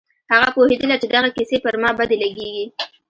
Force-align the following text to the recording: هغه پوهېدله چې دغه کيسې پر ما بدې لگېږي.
هغه 0.33 0.49
پوهېدله 0.55 0.95
چې 1.01 1.07
دغه 1.15 1.29
کيسې 1.35 1.57
پر 1.65 1.75
ما 1.81 1.89
بدې 1.97 2.17
لگېږي. 2.23 2.65